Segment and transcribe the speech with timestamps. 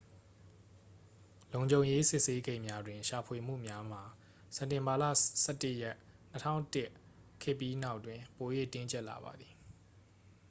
[1.51, 4.03] လုံခြုံရေး စစ်ဆေးဂိတ်များတွင် ရှာဖွေမှုများမှာ
[4.55, 5.03] စက်တင်ဘာလ
[5.47, 5.95] 11 ရက်
[6.63, 9.53] 2001 ခေတ်ပြီးနောက်တွင် ပို၍ တင်းကျပ်လာပါသည်